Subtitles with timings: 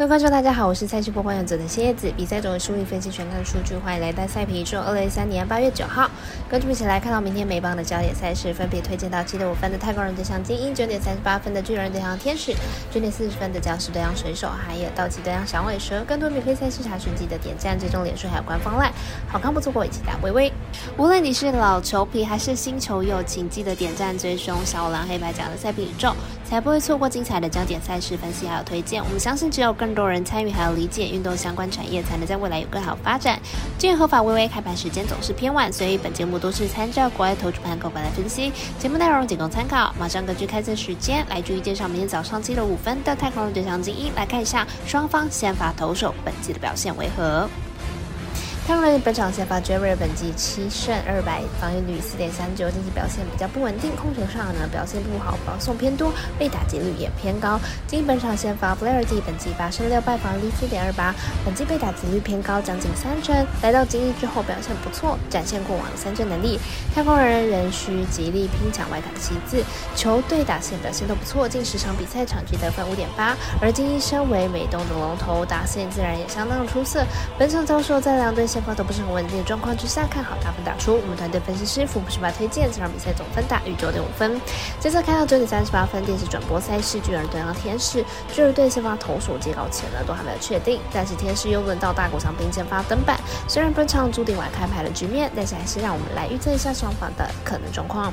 [0.00, 2.10] 各位观众，大家好，我是赛事播报员者的蝎子。
[2.16, 4.80] 比赛中的输赢分析全看数据，欢迎来到赛皮宇宙。
[4.80, 6.10] 二零一三年八月九号，
[6.48, 12.54] 跟着一起来看到明天美邦的焦点赛事，分别推荐到七点五分的太空人对上精英，九点三十八分的巨人对上天使，
[12.90, 16.02] 九点四十分的教士对上水手，还有道奇对上响尾蛇。
[16.08, 18.90] 更多免费赛事查询记得点赞、追踪脸书还有官方赖
[19.28, 20.50] 好看不错过，一起打微微。
[20.96, 26.14] 无论你是老球皮还是新球友，请记得点赞、追踪小五郎黑白奖的赛皮宇宙，
[26.48, 29.04] 才不会错过精彩的焦点赛事分析还有推荐。
[29.04, 30.70] 我们相信只有更更多人参与还有。
[30.80, 33.38] 理解运动相关产业，才能在未来有更好发展。
[33.76, 39.92] 今日合法微微开盘时间总是偏晚，所以本节目都是参照国外投注盘口盘来分析，节目内容仅供参考。
[39.98, 47.48] 马上根据开赛时间来逐一介绍明天早上七点五分的太空人对上精英，来看一下双方先发投手本季的表现为何。
[48.66, 57.58] 太空人本场先发 Jerry 本季七胜二败，防御率四点三九，近期表现比较不稳定，控球上呢表现不好，保送偏多，被打击率也偏高。
[57.88, 61.12] 精英本场先发 Flaherty 本季八胜六败，防御率四点二八，
[61.44, 63.34] 本季被打击率偏高，将近三成。
[63.60, 66.60] 来到精英之后表现不错，展现过往的三振能力。
[66.94, 69.64] 太空人仍需极力拼抢外卡的旗帜，
[69.96, 73.36] 球队打线表现都不错，近十场比赛场均得分五点八。
[73.60, 77.04] 而精英身为美东的龙头，打线自然也相当的出色。
[77.36, 80.96] 本场遭受在两队先发都不是很稳定的状况之下，看好大分打出。
[80.96, 84.40] 我们团队分析师福布斯巴推荐这场比赛总分大于九点五分。
[84.78, 88.04] 接着看到九点三十八分电视转播赛事，巨人对上天使。
[88.32, 93.18] 巨人队先发投手接稿前呢都还没有确定，但是天使又轮到大谷翔平先发登板。
[93.48, 98.12] 虽然本场注定晚开牌的局面，但是还是让我们来预测一下双方的可能状况。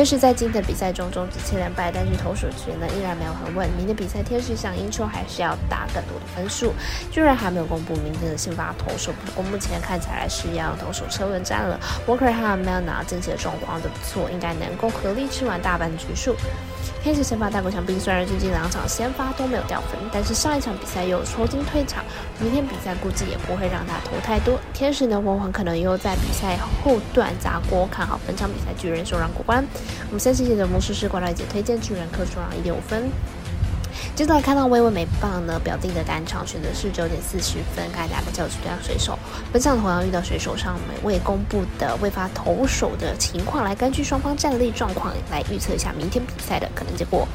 [0.00, 3.68] 天使在今天的比赛中终止七连败，但是投手局呢依然没有很稳。
[3.76, 6.72] 明天比赛天使想赢球还是要打更多的分数。
[7.12, 11.78] 居然还没有公布明天的先发投手，不过目前看起来是要投手车轮战了。
[12.06, 16.34] Walker 和 Melna 近期的状况都不错，应该能够合力吃完大半局数。
[17.02, 22.02] 天使先发大国强兵虽然最近两场先发都没有掉分，但是上一场比赛又抽筋退场，
[22.38, 24.58] 明天比赛估计也不会让他投太多。
[24.72, 29.62] 天使呢，往往可能又在比赛后段砸锅，看好本场比赛巨人受让过关。
[30.08, 33.10] 我们下期节的魔术师挂到一节推荐巨人客受让一点五分。
[34.14, 39.18] 接着来看到微微美棒呢，表弟的单场选择是九点四十分，该两个教区对水手。
[39.52, 47.26] 本场同样遇到水手上美未公布的未发投手的情况，来根据双方战力状况来预测一下明天比赛的可能结果。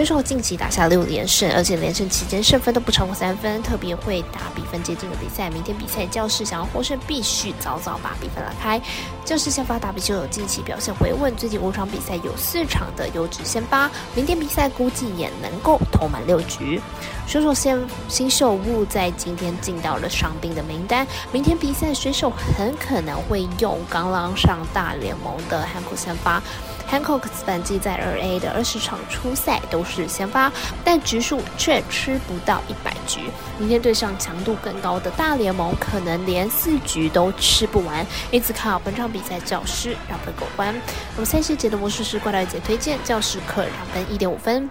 [0.00, 5.50] 水手近期打下六连胜，而且连胜期间胜分都不超过三分，特别会打比分接近的比赛。
[5.50, 8.80] 明天比赛教士想要获胜，必须早早把比分拉开。
[9.26, 16.80] 教士先发打比就有近期表现回稳，最近五场比赛有四场的优质先发，明天比赛估计也能够投满六局。
[17.26, 17.78] 水手先
[18.08, 26.42] 新秀物在今天进到了伤病的名单，明天比赛水手很可能会用刚刚上大联盟的汉克先发。
[26.90, 30.52] Hancock 本季在二 A 的二十场初赛都是先发，
[30.84, 33.20] 但局数却吃不到一百局。
[33.58, 38.04] 明天对上强度更高的大联盟，可能连四局都吃不完。
[38.32, 40.74] 因此看好本场比赛教师让分过关。
[41.14, 44.68] 那么赛事节的魔术师怪盗姐推荐教师可让分一点五分。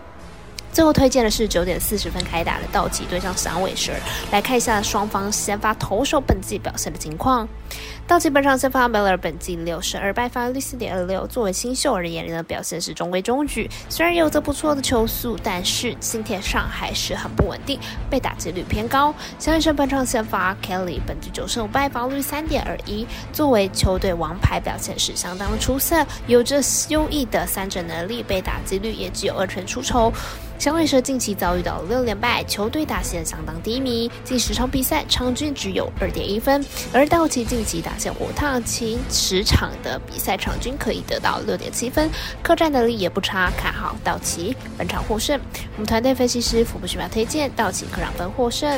[0.79, 3.91] 最后推荐的是九点四十分开打的道奇对上响尾蛇，
[4.31, 7.45] 来看一下双方先发投手本季表现的情况。
[8.07, 11.27] 道奇本场先发 Miller 本季六十二败，防率四点二六。
[11.27, 13.69] 作为新秀而言呢，表现是中规中矩。
[13.89, 17.77] 虽然有着不错的球速，但是心态上还是很不稳定，
[18.09, 19.13] 被打击率偏高。
[19.37, 23.05] 响尾蛇本场先发 Kelly 本季九胜五败，防率三点二一。
[23.33, 30.13] 作为球队王牌，表现是相当的出色，有着优异的三振能力，被打击率也只有二成出头。
[30.59, 36.63] 响尾蛇近期遭遇到六连败，球队打线相当低迷，近十场比赛场均只有二点一分。
[36.91, 42.09] 而道奇近期打线火烫，前十场的比赛场均可以得到六点七分，
[42.43, 45.39] 客战能力也不差，看好道奇本场获胜。
[45.77, 48.77] 我们团队分析师福布斯马推荐道奇客场分获胜。